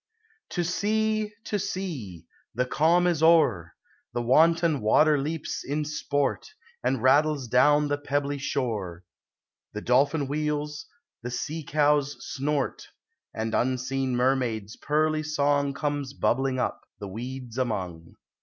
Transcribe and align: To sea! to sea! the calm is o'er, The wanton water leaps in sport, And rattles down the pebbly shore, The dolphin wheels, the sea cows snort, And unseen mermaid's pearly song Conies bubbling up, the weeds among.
To 0.49 0.63
sea! 0.63 1.31
to 1.43 1.59
sea! 1.59 2.25
the 2.55 2.65
calm 2.65 3.05
is 3.05 3.21
o'er, 3.21 3.75
The 4.15 4.21
wanton 4.23 4.79
water 4.81 5.19
leaps 5.19 5.63
in 5.63 5.85
sport, 5.85 6.55
And 6.83 7.03
rattles 7.03 7.47
down 7.47 7.87
the 7.87 7.99
pebbly 7.99 8.39
shore, 8.39 9.03
The 9.73 9.81
dolphin 9.81 10.27
wheels, 10.27 10.87
the 11.21 11.29
sea 11.29 11.63
cows 11.63 12.17
snort, 12.19 12.87
And 13.35 13.53
unseen 13.53 14.15
mermaid's 14.15 14.75
pearly 14.75 15.21
song 15.21 15.71
Conies 15.71 16.13
bubbling 16.13 16.57
up, 16.59 16.81
the 16.99 17.07
weeds 17.07 17.59
among. 17.59 18.15